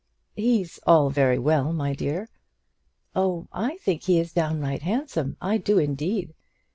[0.35, 2.27] "He's all very well, my dear."
[3.15, 6.33] "Oh; I think he is downright handsome; I do, indeed.